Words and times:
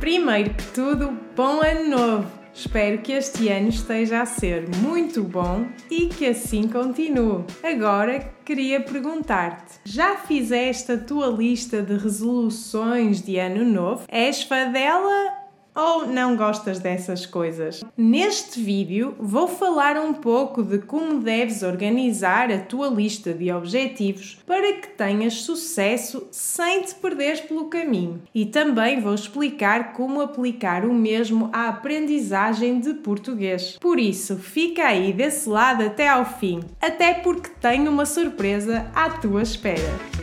Primeiro 0.00 0.50
que 0.50 0.64
tudo, 0.72 1.18
bom 1.34 1.62
ano 1.62 1.88
novo! 1.88 2.26
Espero 2.52 3.02
que 3.02 3.12
este 3.12 3.48
ano 3.48 3.68
esteja 3.68 4.22
a 4.22 4.26
ser 4.26 4.66
muito 4.76 5.22
bom 5.22 5.66
e 5.90 6.06
que 6.06 6.26
assim 6.26 6.68
continue. 6.68 7.44
Agora 7.62 8.32
queria 8.44 8.80
perguntar-te: 8.80 9.78
já 9.84 10.16
fizeste 10.16 10.92
a 10.92 10.98
tua 10.98 11.26
lista 11.26 11.82
de 11.82 11.96
resoluções 11.96 13.22
de 13.22 13.38
ano 13.38 13.64
novo? 13.64 14.04
És 14.08 14.42
fã 14.42 14.70
dela 14.70 15.45
ou 15.76 16.06
não 16.06 16.34
gostas 16.34 16.78
dessas 16.78 17.26
coisas? 17.26 17.84
Neste 17.96 18.60
vídeo 18.60 19.14
vou 19.18 19.46
falar 19.46 19.96
um 19.98 20.14
pouco 20.14 20.62
de 20.62 20.78
como 20.78 21.20
deves 21.20 21.62
organizar 21.62 22.50
a 22.50 22.58
tua 22.58 22.88
lista 22.88 23.34
de 23.34 23.52
objetivos 23.52 24.38
para 24.46 24.72
que 24.72 24.88
tenhas 24.88 25.42
sucesso 25.42 26.26
sem 26.30 26.82
te 26.82 26.94
perderes 26.94 27.40
pelo 27.40 27.66
caminho. 27.66 28.22
E 28.34 28.46
também 28.46 29.00
vou 29.00 29.14
explicar 29.14 29.92
como 29.92 30.20
aplicar 30.20 30.84
o 30.84 30.94
mesmo 30.94 31.50
à 31.52 31.68
aprendizagem 31.68 32.80
de 32.80 32.94
português. 32.94 33.76
Por 33.78 34.00
isso, 34.00 34.36
fica 34.36 34.86
aí 34.86 35.12
desse 35.12 35.48
lado 35.48 35.84
até 35.84 36.08
ao 36.08 36.24
fim, 36.24 36.60
até 36.80 37.12
porque 37.14 37.50
tenho 37.60 37.90
uma 37.90 38.06
surpresa 38.06 38.90
à 38.94 39.10
tua 39.10 39.42
espera. 39.42 40.15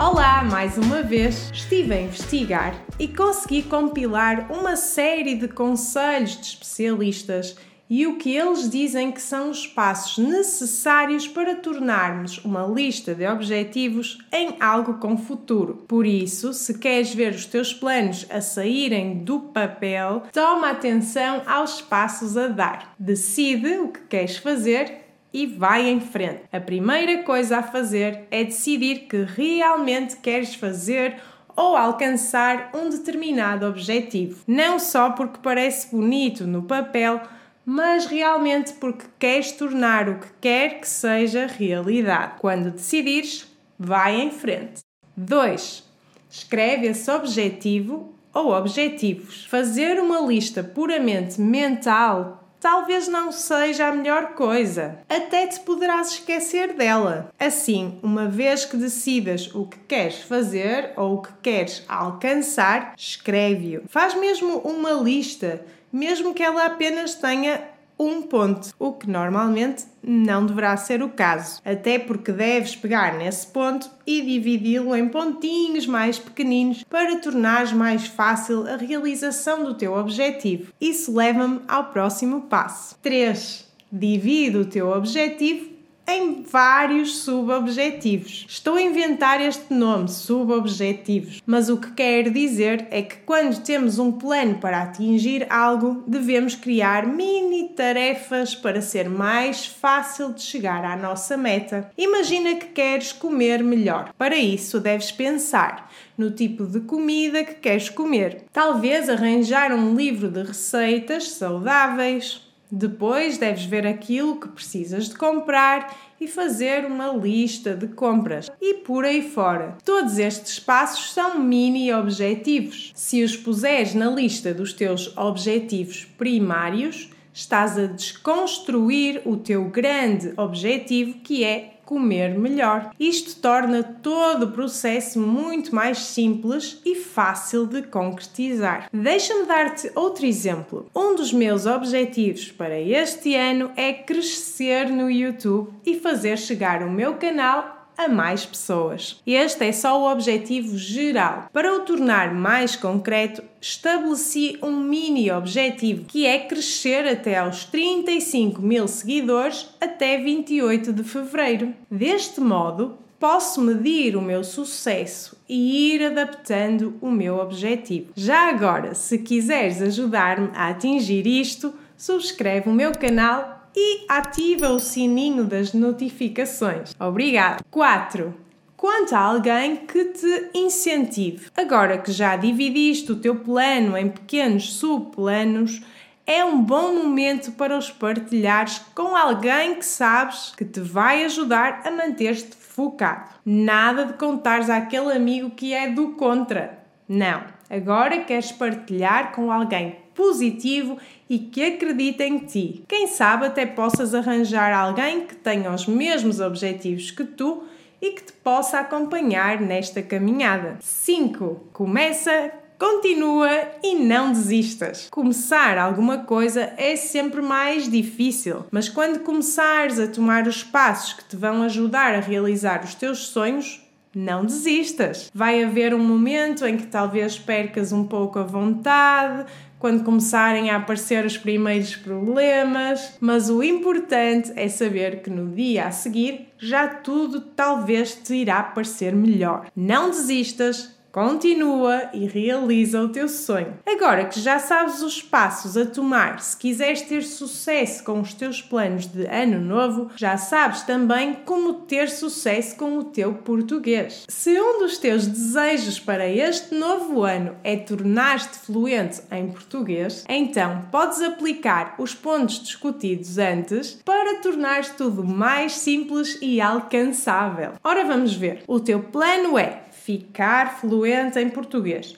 Olá, 0.00 0.44
mais 0.44 0.78
uma 0.78 1.02
vez! 1.02 1.50
Estive 1.52 1.92
a 1.92 2.00
investigar 2.00 2.86
e 3.00 3.08
consegui 3.08 3.64
compilar 3.64 4.46
uma 4.48 4.76
série 4.76 5.34
de 5.34 5.48
conselhos 5.48 6.36
de 6.36 6.46
especialistas 6.46 7.56
e 7.90 8.06
o 8.06 8.16
que 8.16 8.36
eles 8.36 8.70
dizem 8.70 9.10
que 9.10 9.20
são 9.20 9.50
os 9.50 9.66
passos 9.66 10.24
necessários 10.24 11.26
para 11.26 11.56
tornarmos 11.56 12.38
uma 12.44 12.64
lista 12.64 13.12
de 13.12 13.26
objetivos 13.26 14.18
em 14.32 14.54
algo 14.60 14.94
com 14.94 15.18
futuro. 15.18 15.84
Por 15.88 16.06
isso, 16.06 16.52
se 16.52 16.78
queres 16.78 17.12
ver 17.12 17.32
os 17.32 17.46
teus 17.46 17.74
planos 17.74 18.24
a 18.30 18.40
saírem 18.40 19.24
do 19.24 19.40
papel, 19.40 20.22
toma 20.32 20.70
atenção 20.70 21.42
aos 21.44 21.82
passos 21.82 22.36
a 22.36 22.46
dar. 22.46 22.94
Decide 22.96 23.78
o 23.78 23.88
que 23.88 24.02
queres 24.02 24.36
fazer 24.36 25.07
e 25.32 25.46
vai 25.46 25.88
em 25.88 26.00
frente. 26.00 26.42
A 26.52 26.60
primeira 26.60 27.22
coisa 27.22 27.58
a 27.58 27.62
fazer 27.62 28.26
é 28.30 28.44
decidir 28.44 29.06
que 29.08 29.22
realmente 29.22 30.16
queres 30.16 30.54
fazer 30.54 31.16
ou 31.56 31.76
alcançar 31.76 32.70
um 32.72 32.88
determinado 32.88 33.66
objetivo. 33.66 34.42
Não 34.46 34.78
só 34.78 35.10
porque 35.10 35.40
parece 35.42 35.90
bonito 35.90 36.46
no 36.46 36.62
papel, 36.62 37.20
mas 37.66 38.06
realmente 38.06 38.72
porque 38.74 39.04
queres 39.18 39.52
tornar 39.52 40.08
o 40.08 40.20
que 40.20 40.28
quer 40.40 40.80
que 40.80 40.88
seja 40.88 41.46
realidade. 41.46 42.34
Quando 42.38 42.70
decidires, 42.70 43.46
vai 43.78 44.20
em 44.20 44.30
frente. 44.30 44.80
2. 45.16 45.84
Escreve 46.30 46.86
esse 46.86 47.10
objetivo 47.10 48.14
ou 48.32 48.52
objetivos. 48.52 49.44
Fazer 49.46 50.00
uma 50.00 50.20
lista 50.20 50.62
puramente 50.62 51.40
mental 51.40 52.37
talvez 52.60 53.08
não 53.08 53.32
seja 53.32 53.88
a 53.88 53.92
melhor 53.92 54.34
coisa. 54.34 54.98
Até 55.08 55.46
te 55.46 55.60
poderás 55.60 56.12
esquecer 56.12 56.74
dela. 56.74 57.30
Assim, 57.38 57.98
uma 58.02 58.26
vez 58.26 58.64
que 58.64 58.76
decidas 58.76 59.54
o 59.54 59.66
que 59.66 59.78
queres 59.80 60.20
fazer 60.20 60.92
ou 60.96 61.14
o 61.14 61.22
que 61.22 61.32
queres 61.42 61.84
alcançar, 61.88 62.94
escreve-o. 62.96 63.82
Faz 63.88 64.14
mesmo 64.14 64.58
uma 64.58 64.92
lista, 64.92 65.64
mesmo 65.92 66.34
que 66.34 66.42
ela 66.42 66.66
apenas 66.66 67.14
tenha 67.14 67.62
um 67.98 68.22
ponto, 68.22 68.72
o 68.78 68.92
que 68.92 69.10
normalmente 69.10 69.84
não 70.02 70.46
deverá 70.46 70.76
ser 70.76 71.02
o 71.02 71.08
caso, 71.08 71.60
até 71.64 71.98
porque 71.98 72.30
deves 72.30 72.76
pegar 72.76 73.18
nesse 73.18 73.46
ponto 73.48 73.90
e 74.06 74.22
dividi-lo 74.22 74.94
em 74.94 75.08
pontinhos 75.08 75.86
mais 75.86 76.18
pequeninos 76.18 76.84
para 76.84 77.18
tornares 77.18 77.72
mais 77.72 78.06
fácil 78.06 78.66
a 78.68 78.76
realização 78.76 79.64
do 79.64 79.74
teu 79.74 79.94
objetivo. 79.94 80.72
Isso 80.80 81.14
leva-me 81.14 81.60
ao 81.66 81.86
próximo 81.86 82.42
passo. 82.42 82.96
3. 83.02 83.66
Divide 83.90 84.58
o 84.58 84.66
teu 84.66 84.90
objetivo 84.90 85.77
em 86.08 86.42
vários 86.42 87.18
subobjetivos. 87.18 88.46
Estou 88.48 88.76
a 88.76 88.82
inventar 88.82 89.42
este 89.42 89.74
nome, 89.74 90.08
subobjetivos, 90.08 91.42
mas 91.44 91.68
o 91.68 91.76
que 91.76 91.90
quer 91.92 92.30
dizer 92.30 92.88
é 92.90 93.02
que 93.02 93.16
quando 93.26 93.62
temos 93.62 93.98
um 93.98 94.12
plano 94.12 94.54
para 94.54 94.82
atingir 94.82 95.46
algo, 95.50 96.02
devemos 96.06 96.54
criar 96.54 97.06
mini 97.06 97.68
tarefas 97.68 98.54
para 98.54 98.80
ser 98.80 99.10
mais 99.10 99.66
fácil 99.66 100.32
de 100.32 100.40
chegar 100.40 100.82
à 100.82 100.96
nossa 100.96 101.36
meta. 101.36 101.90
Imagina 101.98 102.54
que 102.54 102.66
queres 102.68 103.12
comer 103.12 103.62
melhor. 103.62 104.14
Para 104.16 104.36
isso, 104.36 104.80
deves 104.80 105.12
pensar 105.12 105.92
no 106.16 106.30
tipo 106.30 106.64
de 106.64 106.80
comida 106.80 107.44
que 107.44 107.54
queres 107.54 107.90
comer. 107.90 108.44
Talvez 108.50 109.10
arranjar 109.10 109.72
um 109.72 109.94
livro 109.94 110.28
de 110.30 110.42
receitas 110.42 111.30
saudáveis 111.32 112.47
depois 112.70 113.38
deves 113.38 113.64
ver 113.64 113.86
aquilo 113.86 114.40
que 114.40 114.48
precisas 114.48 115.08
de 115.08 115.16
comprar 115.16 115.96
e 116.20 116.26
fazer 116.26 116.84
uma 116.84 117.08
lista 117.12 117.74
de 117.74 117.88
compras 117.88 118.50
e 118.60 118.74
por 118.74 119.04
aí 119.04 119.22
fora. 119.22 119.76
Todos 119.84 120.18
estes 120.18 120.58
passos 120.58 121.12
são 121.12 121.38
mini 121.38 121.92
objetivos. 121.92 122.92
Se 122.94 123.22
os 123.22 123.36
puseres 123.36 123.94
na 123.94 124.10
lista 124.10 124.52
dos 124.52 124.72
teus 124.72 125.16
objetivos 125.16 126.04
primários, 126.04 127.10
estás 127.32 127.78
a 127.78 127.86
desconstruir 127.86 129.22
o 129.24 129.36
teu 129.36 129.66
grande 129.66 130.32
objetivo 130.36 131.20
que 131.20 131.44
é 131.44 131.77
comer 131.88 132.38
melhor. 132.38 132.90
Isto 133.00 133.40
torna 133.40 133.82
todo 133.82 134.42
o 134.42 134.52
processo 134.52 135.18
muito 135.18 135.74
mais 135.74 136.00
simples 136.00 136.82
e 136.84 136.94
fácil 136.94 137.66
de 137.66 137.80
concretizar. 137.80 138.90
Deixa-me 138.92 139.46
dar-te 139.46 139.90
outro 139.94 140.26
exemplo. 140.26 140.90
Um 140.94 141.14
dos 141.14 141.32
meus 141.32 141.64
objetivos 141.64 142.52
para 142.52 142.78
este 142.78 143.34
ano 143.34 143.70
é 143.74 143.90
crescer 143.90 144.90
no 144.90 145.10
YouTube 145.10 145.70
e 145.86 145.98
fazer 145.98 146.36
chegar 146.36 146.82
o 146.82 146.90
meu 146.90 147.14
canal 147.14 147.77
a 147.98 148.08
mais 148.08 148.46
pessoas. 148.46 149.20
Este 149.26 149.64
é 149.64 149.72
só 149.72 150.00
o 150.00 150.10
objetivo 150.10 150.78
geral. 150.78 151.50
Para 151.52 151.74
o 151.74 151.80
tornar 151.80 152.32
mais 152.32 152.76
concreto, 152.76 153.42
estabeleci 153.60 154.56
um 154.62 154.78
mini 154.78 155.32
objetivo 155.32 156.04
que 156.04 156.24
é 156.24 156.38
crescer 156.38 157.08
até 157.08 157.36
aos 157.36 157.64
35 157.64 158.62
mil 158.62 158.86
seguidores 158.86 159.68
até 159.80 160.16
28 160.16 160.92
de 160.92 161.02
fevereiro. 161.02 161.74
Deste 161.90 162.40
modo, 162.40 162.96
posso 163.18 163.60
medir 163.60 164.16
o 164.16 164.22
meu 164.22 164.44
sucesso 164.44 165.36
e 165.48 165.92
ir 165.94 166.04
adaptando 166.04 166.94
o 167.00 167.10
meu 167.10 167.38
objetivo. 167.38 168.12
Já 168.14 168.48
agora, 168.48 168.94
se 168.94 169.18
quiseres 169.18 169.82
ajudar-me 169.82 170.50
a 170.54 170.68
atingir 170.68 171.26
isto, 171.26 171.74
subscreve 171.96 172.70
o 172.70 172.72
meu 172.72 172.92
canal 172.92 173.57
e 173.80 174.04
ativa 174.08 174.70
o 174.70 174.80
sininho 174.80 175.44
das 175.44 175.72
notificações. 175.72 176.96
Obrigado. 176.98 177.62
4. 177.70 178.34
Quanto 178.76 179.14
a 179.14 179.20
alguém 179.20 179.76
que 179.76 180.04
te 180.06 180.50
incentive. 180.52 181.46
Agora 181.56 181.96
que 181.96 182.10
já 182.10 182.34
dividiste 182.34 183.12
o 183.12 183.16
teu 183.16 183.36
plano 183.36 183.96
em 183.96 184.08
pequenos 184.08 184.72
subplanos, 184.74 185.80
é 186.26 186.44
um 186.44 186.60
bom 186.60 186.92
momento 186.92 187.52
para 187.52 187.78
os 187.78 187.88
partilhares 187.88 188.80
com 188.96 189.16
alguém 189.16 189.76
que 189.76 189.86
sabes 189.86 190.52
que 190.56 190.64
te 190.64 190.80
vai 190.80 191.24
ajudar 191.24 191.82
a 191.84 191.90
manter-te 191.92 192.56
focado. 192.56 193.30
Nada 193.46 194.06
de 194.06 194.14
contares 194.14 194.68
àquele 194.68 195.12
amigo 195.12 195.50
que 195.50 195.72
é 195.72 195.88
do 195.88 196.14
contra. 196.14 196.80
Não. 197.08 197.44
Agora 197.70 198.18
queres 198.24 198.50
partilhar 198.50 199.32
com 199.32 199.52
alguém 199.52 199.96
positivo 200.18 200.98
e 201.30 201.38
que 201.38 201.62
acredita 201.62 202.24
em 202.24 202.40
ti. 202.40 202.82
Quem 202.88 203.06
sabe 203.06 203.46
até 203.46 203.64
possas 203.64 204.16
arranjar 204.16 204.76
alguém 204.76 205.24
que 205.24 205.36
tenha 205.36 205.72
os 205.72 205.86
mesmos 205.86 206.40
objetivos 206.40 207.12
que 207.12 207.22
tu 207.22 207.62
e 208.02 208.10
que 208.10 208.24
te 208.24 208.32
possa 208.32 208.80
acompanhar 208.80 209.60
nesta 209.60 210.02
caminhada. 210.02 210.76
5. 210.80 211.68
Começa 211.72 212.52
Continua 212.76 213.50
e 213.82 213.96
não 213.96 214.30
desistas. 214.30 215.08
Começar 215.10 215.78
alguma 215.78 216.18
coisa 216.18 216.72
é 216.76 216.94
sempre 216.94 217.42
mais 217.42 217.90
difícil, 217.90 218.66
mas 218.70 218.88
quando 218.88 219.24
começares 219.24 219.98
a 219.98 220.06
tomar 220.06 220.46
os 220.46 220.62
passos 220.62 221.14
que 221.14 221.24
te 221.24 221.34
vão 221.34 221.64
ajudar 221.64 222.14
a 222.14 222.20
realizar 222.20 222.84
os 222.84 222.94
teus 222.94 223.26
sonhos, 223.26 223.82
não 224.14 224.44
desistas. 224.44 225.30
Vai 225.34 225.62
haver 225.62 225.92
um 225.92 225.98
momento 225.98 226.64
em 226.66 226.76
que 226.76 226.86
talvez 226.86 227.38
percas 227.38 227.92
um 227.92 228.04
pouco 228.04 228.38
a 228.38 228.42
vontade, 228.42 229.50
quando 229.78 230.04
começarem 230.04 230.70
a 230.70 230.76
aparecer 230.76 231.24
os 231.24 231.38
primeiros 231.38 231.94
problemas, 231.96 233.16
mas 233.20 233.48
o 233.48 233.62
importante 233.62 234.52
é 234.56 234.68
saber 234.68 235.22
que 235.22 235.30
no 235.30 235.54
dia 235.54 235.86
a 235.86 235.90
seguir 235.90 236.48
já 236.58 236.88
tudo 236.88 237.40
talvez 237.40 238.14
te 238.14 238.34
irá 238.34 238.62
parecer 238.62 239.14
melhor. 239.14 239.66
Não 239.76 240.10
desistas, 240.10 240.97
continua 241.18 242.10
e 242.12 242.26
realiza 242.26 243.02
o 243.02 243.08
teu 243.08 243.28
sonho. 243.28 243.74
Agora 243.84 244.26
que 244.26 244.38
já 244.38 244.60
sabes 244.60 245.02
os 245.02 245.20
passos 245.20 245.76
a 245.76 245.84
tomar 245.84 246.38
se 246.38 246.56
quiseres 246.56 247.02
ter 247.02 247.24
sucesso 247.24 248.04
com 248.04 248.20
os 248.20 248.32
teus 248.32 248.62
planos 248.62 249.06
de 249.06 249.26
ano 249.26 249.58
novo, 249.58 250.12
já 250.14 250.36
sabes 250.36 250.82
também 250.82 251.34
como 251.44 251.72
ter 251.72 252.08
sucesso 252.08 252.76
com 252.76 252.98
o 252.98 253.02
teu 253.02 253.34
português. 253.34 254.26
Se 254.28 254.60
um 254.60 254.78
dos 254.78 254.96
teus 254.96 255.26
desejos 255.26 255.98
para 255.98 256.28
este 256.28 256.76
novo 256.76 257.24
ano 257.24 257.56
é 257.64 257.76
tornar-te 257.76 258.56
fluente 258.56 259.20
em 259.32 259.48
português, 259.48 260.24
então 260.28 260.82
podes 260.92 261.20
aplicar 261.20 261.96
os 261.98 262.14
pontos 262.14 262.62
discutidos 262.62 263.38
antes 263.38 264.00
para 264.04 264.40
tornar 264.40 264.84
tudo 264.96 265.24
mais 265.24 265.72
simples 265.72 266.38
e 266.40 266.60
alcançável. 266.60 267.72
Ora, 267.82 268.04
vamos 268.04 268.34
ver. 268.34 268.62
O 268.68 268.78
teu 268.78 269.00
plano 269.00 269.58
é 269.58 269.87
ficar 270.08 270.80
fluente 270.80 271.38
em 271.38 271.50
português. 271.50 272.16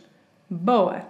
Boa! 0.48 1.02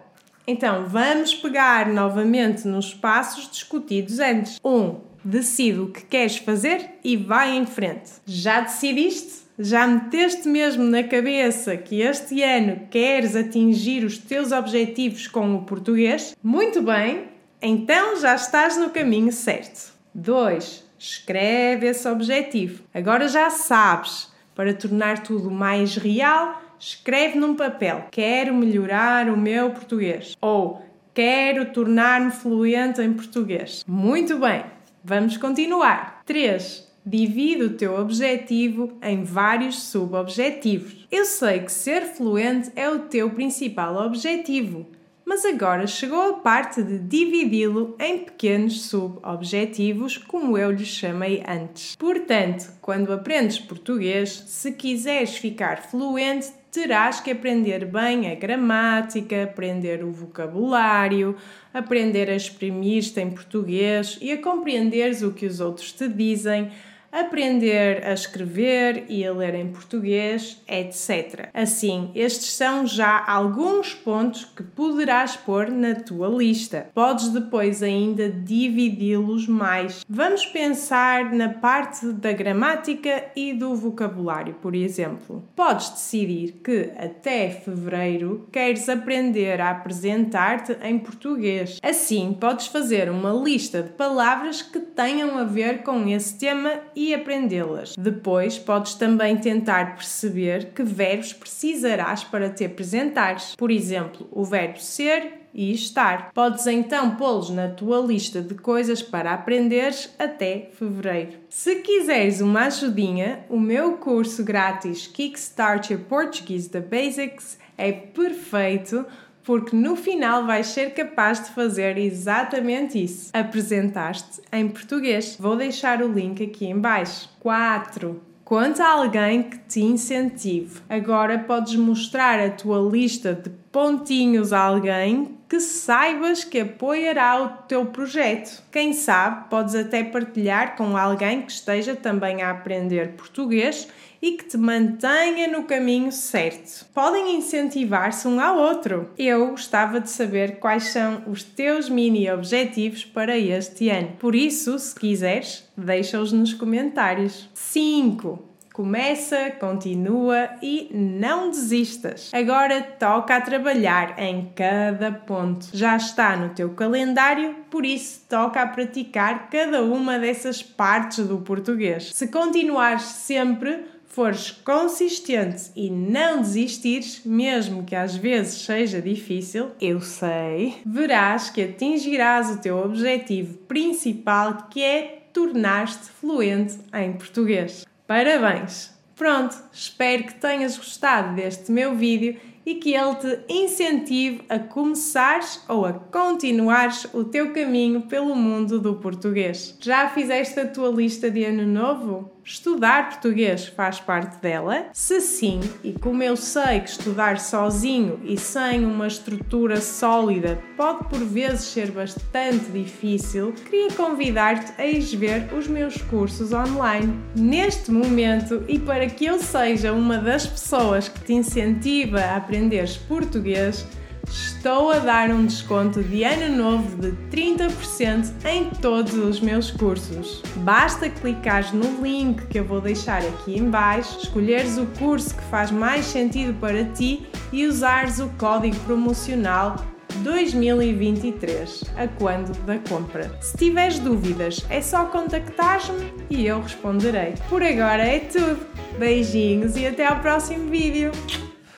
Então 0.47 0.87
vamos 0.87 1.35
pegar 1.35 1.87
novamente 1.87 2.67
nos 2.67 2.95
passos 2.95 3.51
discutidos 3.51 4.19
antes. 4.19 4.59
1. 4.65 4.71
Um, 4.71 4.97
decide 5.23 5.79
o 5.79 5.89
que 5.89 6.03
queres 6.07 6.39
fazer 6.39 6.93
e 7.05 7.19
vai 7.19 7.55
em 7.55 7.67
frente. 7.67 8.13
Já 8.25 8.61
decidiste? 8.61 9.41
Já 9.59 9.87
meteste 9.87 10.49
mesmo 10.49 10.83
na 10.83 11.03
cabeça 11.03 11.77
que 11.77 12.01
este 12.01 12.43
ano 12.43 12.89
queres 12.91 13.37
atingir 13.37 14.03
os 14.03 14.17
teus 14.17 14.51
objetivos 14.51 15.29
com 15.29 15.55
o 15.55 15.65
português? 15.65 16.35
Muito 16.43 16.81
bem, 16.81 17.25
então 17.61 18.19
já 18.19 18.35
estás 18.35 18.79
no 18.79 18.89
caminho 18.89 19.33
certo. 19.33 19.93
2. 20.15 20.83
Escreve 20.99 21.89
esse 21.89 22.09
objetivo. 22.09 22.83
Agora 22.95 23.29
já 23.29 23.51
sabes. 23.51 24.31
Para 24.55 24.75
tornar 24.75 25.23
tudo 25.23 25.51
mais 25.51 25.97
real, 25.97 26.61
escreve 26.81 27.39
num 27.39 27.55
papel: 27.55 28.07
Quero 28.11 28.53
melhorar 28.55 29.29
o 29.29 29.37
meu 29.37 29.71
português. 29.71 30.35
Ou 30.41 30.83
Quero 31.13 31.73
tornar-me 31.73 32.31
fluente 32.31 33.03
em 33.03 33.13
português. 33.13 33.85
Muito 33.87 34.39
bem, 34.39 34.65
vamos 35.03 35.37
continuar. 35.37 36.23
3. 36.25 36.89
Divide 37.05 37.65
o 37.65 37.77
teu 37.77 37.99
objetivo 37.99 38.97
em 39.03 39.25
vários 39.25 39.83
subobjetivos. 39.83 41.09
Eu 41.11 41.25
sei 41.25 41.61
que 41.61 41.73
ser 41.73 42.03
fluente 42.03 42.71
é 42.77 42.89
o 42.89 43.01
teu 43.01 43.29
principal 43.31 43.97
objetivo, 43.97 44.87
mas 45.31 45.45
agora 45.45 45.87
chegou 45.87 46.21
a 46.21 46.33
parte 46.39 46.83
de 46.83 46.99
dividi-lo 46.99 47.95
em 48.01 48.19
pequenos 48.19 48.83
subobjetivos, 48.87 50.19
como 50.19 50.59
eu 50.59 50.73
lhes 50.73 50.89
chamei 50.89 51.41
antes. 51.47 51.95
Portanto, 51.95 52.73
quando 52.83 53.13
aprendes 53.13 53.57
português, 53.57 54.43
se 54.49 54.73
quiseres 54.73 55.37
ficar 55.37 55.83
fluente, 55.83 56.49
terás 56.73 57.21
que 57.21 57.31
aprender 57.31 57.85
bem 57.85 58.29
a 58.29 58.35
gramática, 58.35 59.45
aprender 59.45 60.03
o 60.03 60.11
vocabulário, 60.11 61.37
aprender 61.73 62.29
a 62.29 62.35
exprimir-te 62.35 63.21
em 63.21 63.31
português 63.31 64.19
e 64.21 64.33
a 64.33 64.43
compreenderes 64.43 65.23
o 65.23 65.33
que 65.33 65.47
os 65.47 65.61
outros 65.61 65.93
te 65.93 66.09
dizem 66.09 66.73
aprender 67.13 68.07
a 68.07 68.13
escrever 68.13 69.05
e 69.09 69.25
a 69.27 69.33
ler 69.33 69.55
em 69.55 69.69
português, 69.69 70.63
etc. 70.69 71.49
Assim, 71.53 72.11
estes 72.15 72.53
são 72.53 72.87
já 72.87 73.25
alguns 73.27 73.95
pontos 73.95 74.45
que 74.45 74.63
poderás 74.63 75.37
pôr 75.37 75.71
na 75.71 75.95
tua 75.95 76.29
lista. 76.29 76.89
Podes 76.95 77.29
depois 77.29 77.83
ainda 77.83 78.31
dividi-los 78.31 79.47
mais. 79.47 80.05
Vamos 80.09 80.47
pensar 80.47 81.33
na 81.33 81.49
parte 81.49 82.13
da 82.13 82.33
gramática 82.33 83.25
e 83.35 83.53
do 83.53 83.75
vocabulário, 83.75 84.55
por 84.55 84.75
exemplo. 84.75 85.45
Podes 85.57 85.91
decidir 85.91 86.61
que 86.65 86.91
até 86.97 87.51
fevereiro 87.51 88.49
queres 88.53 88.89
aprender 88.89 89.61
a 89.61 89.71
apresentar-te 89.71 90.77
em 90.83 90.99
português. 90.99 91.79
Assim, 91.83 92.37
podes 92.39 92.67
fazer 92.67 93.11
uma 93.11 93.33
lista 93.33 93.83
de 93.83 93.91
palavras 93.91 94.63
que 94.63 94.79
tenham 94.81 95.37
a 95.39 95.45
ver 95.45 95.83
com 95.83 96.09
esse 96.09 96.39
tema 96.39 96.71
aprendê-las. 97.15 97.95
Depois, 97.97 98.59
podes 98.59 98.95
também 98.95 99.37
tentar 99.37 99.97
perceber 99.97 100.73
que 100.75 100.83
verbos 100.83 101.33
precisarás 101.33 102.23
para 102.23 102.51
te 102.51 102.65
apresentares. 102.65 103.55
Por 103.57 103.71
exemplo, 103.71 104.29
o 104.31 104.45
verbo 104.45 104.79
ser 104.79 105.41
e 105.53 105.73
estar. 105.73 106.33
Podes 106.33 106.67
então 106.67 107.17
pô-los 107.17 107.51
na 107.51 107.69
tua 107.69 107.99
lista 107.99 108.41
de 108.41 108.55
coisas 108.55 109.03
para 109.03 109.33
aprenderes 109.33 110.15
até 110.19 110.71
fevereiro. 110.73 111.39
Se 111.49 111.77
quiseres 111.77 112.41
uma 112.41 112.67
ajudinha, 112.67 113.45
o 113.49 113.59
meu 113.59 113.95
curso 113.95 114.45
grátis 114.45 115.07
Kickstart 115.07 115.91
Your 115.91 116.01
Portuguese 116.03 116.71
The 116.71 116.81
Basics 116.81 117.59
é 117.77 117.93
perfeito 117.93 119.05
porque 119.43 119.75
no 119.75 119.97
final 119.97 120.47
vais 120.47 120.69
ser 120.69 120.95
capaz 120.95 121.45
de 121.45 121.51
fazer 121.51 121.99
exatamente 121.99 123.03
isso. 123.03 123.31
Apresentar-te 123.33 124.41
em 124.53 124.69
português. 124.69 125.37
Vou 125.39 125.57
deixar 125.57 126.03
o 126.03 126.13
link 126.13 126.43
aqui 126.43 126.67
em 126.67 126.79
baixo. 126.79 127.29
4. 127.41 128.21
Conta 128.45 128.85
a 128.85 128.93
alguém 128.93 129.45
que 129.45 129.59
te 129.59 129.81
incentive. 129.81 130.81
Agora 130.89 131.39
podes 131.39 131.77
mostrar 131.77 132.41
a 132.41 132.51
tua 132.51 132.81
lista 132.81 133.33
de 133.33 133.49
pontinhos 133.71 134.53
a 134.53 134.59
alguém 134.59 135.39
que 135.51 135.59
saibas 135.59 136.45
que 136.45 136.61
apoiará 136.61 137.43
o 137.43 137.49
teu 137.67 137.85
projeto. 137.87 138.63
Quem 138.71 138.93
sabe, 138.93 139.51
podes 139.51 139.75
até 139.75 140.05
partilhar 140.05 140.77
com 140.77 140.97
alguém 140.97 141.43
que 141.43 141.51
esteja 141.51 141.97
também 141.97 142.41
a 142.41 142.53
aprender 142.53 143.15
português 143.17 143.89
e 144.23 144.33
que 144.33 144.45
te 144.45 144.57
mantenha 144.57 145.49
no 145.49 145.65
caminho 145.65 146.13
certo. 146.13 146.87
Podem 146.95 147.35
incentivar-se 147.35 148.29
um 148.29 148.39
ao 148.39 148.59
outro. 148.59 149.11
Eu 149.19 149.49
gostava 149.49 150.01
de 150.01 150.09
saber 150.09 150.61
quais 150.61 150.85
são 150.85 151.25
os 151.27 151.43
teus 151.43 151.89
mini 151.89 152.31
objetivos 152.31 153.05
para 153.05 153.37
este 153.37 153.89
ano. 153.89 154.13
Por 154.21 154.37
isso, 154.37 154.79
se 154.79 154.95
quiseres, 154.95 155.69
deixa-os 155.77 156.31
nos 156.31 156.55
comentários. 156.55 157.51
5. 157.55 158.50
Começa, 158.81 159.51
continua 159.61 160.49
e 160.63 160.89
não 160.91 161.51
desistas. 161.51 162.31
Agora 162.33 162.81
toca 162.81 163.37
a 163.37 163.41
trabalhar 163.43 164.19
em 164.19 164.51
cada 164.57 165.13
ponto. 165.13 165.69
Já 165.75 165.99
está 165.99 166.35
no 166.35 166.55
teu 166.55 166.71
calendário, 166.71 167.57
por 167.69 167.85
isso 167.85 168.23
toca 168.27 168.63
a 168.63 168.67
praticar 168.67 169.51
cada 169.51 169.83
uma 169.83 170.19
dessas 170.19 170.63
partes 170.63 171.29
do 171.29 171.41
português. 171.41 172.11
Se 172.15 172.29
continuares 172.29 173.03
sempre, 173.03 173.85
fores 174.07 174.51
consistente 174.51 175.71
e 175.77 175.91
não 175.91 176.41
desistires, 176.41 177.21
mesmo 177.23 177.85
que 177.85 177.95
às 177.95 178.17
vezes 178.17 178.63
seja 178.63 179.03
difícil, 179.03 179.73
eu 179.79 180.01
sei, 180.01 180.79
verás 180.87 181.51
que 181.51 181.65
atingirás 181.65 182.49
o 182.49 182.63
teu 182.63 182.79
objetivo 182.79 183.59
principal 183.69 184.69
que 184.71 184.83
é 184.83 185.21
tornar-te 185.35 186.11
fluente 186.11 186.79
em 186.95 187.13
português. 187.13 187.85
Parabéns! 188.11 188.91
Pronto, 189.15 189.57
espero 189.73 190.25
que 190.25 190.35
tenhas 190.35 190.77
gostado 190.77 191.37
deste 191.37 191.71
meu 191.71 191.95
vídeo 191.95 192.41
e 192.67 192.75
que 192.75 192.93
ele 192.93 193.15
te 193.15 193.39
incentive 193.49 194.43
a 194.49 194.59
começares 194.59 195.63
ou 195.69 195.87
a 195.87 195.93
continuares 195.93 197.07
o 197.15 197.23
teu 197.23 197.53
caminho 197.53 198.03
pelo 198.03 198.35
mundo 198.35 198.81
do 198.81 198.97
português. 198.97 199.79
Já 199.81 200.09
fizeste 200.09 200.59
a 200.59 200.67
tua 200.67 200.89
lista 200.89 201.31
de 201.31 201.45
ano 201.45 201.65
novo? 201.65 202.29
Estudar 202.45 203.11
português 203.11 203.67
faz 203.67 204.01
parte 204.01 204.41
dela? 204.41 204.87
Se 204.93 205.21
sim, 205.21 205.61
e 205.85 205.93
como 205.93 206.23
eu 206.23 206.37
sei 206.37 206.81
que 206.81 206.91
estudar 206.91 207.39
sozinho 207.39 208.21
e 208.25 208.39
sem 208.39 208.85
uma 208.85 209.07
estrutura 209.07 209.81
sólida 209.81 210.59
pode 210.77 211.05
por 211.09 211.19
vezes 211.19 211.67
ser 211.67 211.91
bastante 211.91 212.71
difícil, 212.73 213.53
queria 213.53 213.93
convidar-te 213.93 214.73
a 214.81 214.87
ir 214.87 215.01
ver 215.17 215.53
os 215.55 215.67
meus 215.67 216.01
cursos 216.03 216.53
online. 216.53 217.19
Neste 217.37 217.91
momento, 217.91 218.65
e 218.69 218.79
para 218.79 219.07
que 219.07 219.27
eu 219.27 219.39
seja 219.39 219.93
uma 219.93 220.19
das 220.19 220.47
pessoas 220.47 221.09
que 221.09 221.21
te 221.21 221.33
incentiva 221.35 222.21
a 222.21 222.37
aprenderes 222.37 222.97
português, 222.97 223.87
estou 224.31 224.93
a 224.93 224.99
dar 224.99 225.31
um 225.31 225.45
desconto 225.45 226.03
de 226.03 226.23
ano 226.23 226.57
novo 226.57 226.97
de 226.97 227.13
30% 227.31 228.33
em 228.45 228.71
todos 228.71 229.15
os 229.15 229.41
meus 229.41 229.71
cursos. 229.71 230.43
Basta 230.57 231.09
clicares 231.09 231.73
no 231.73 232.03
link 232.03 232.47
que 232.47 232.59
eu 232.59 232.65
vou 232.65 232.81
deixar 232.81 233.23
aqui 233.23 233.59
em 233.59 233.69
baixo, 233.69 234.19
escolheres 234.19 234.79
o 234.79 234.87
curso 234.99 235.35
que 235.35 235.43
faz 235.45 235.71
mais 235.71 236.05
sentido 236.07 236.59
para 236.61 236.85
ti 236.85 237.27
e 237.53 237.67
usares 237.67 238.21
o 238.21 238.29
código 238.39 238.77
promocional 238.81 239.77
2023, 240.23 241.85
a 241.97 242.07
quando 242.07 242.53
da 242.65 242.79
compra. 242.79 243.31
Se 243.41 243.57
tiveres 243.57 243.99
dúvidas, 243.99 244.65
é 244.69 244.81
só 244.81 245.07
contactar-me 245.07 246.13
e 246.29 246.47
eu 246.47 246.61
responderei. 246.61 247.35
Por 247.49 247.63
agora 247.63 248.05
é 248.05 248.21
tudo. 248.21 248.67
Beijinhos 248.99 249.77
e 249.77 249.87
até 249.87 250.07
ao 250.07 250.21
próximo 250.21 250.69
vídeo. 250.69 251.11